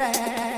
[0.00, 0.50] yeah.